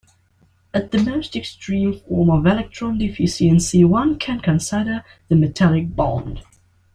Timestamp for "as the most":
0.73-1.35